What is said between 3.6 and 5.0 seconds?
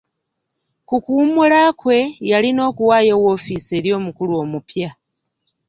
eri omukulu omupya.